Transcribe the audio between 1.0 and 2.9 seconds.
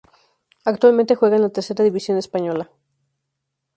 juega en la Tercera División Española.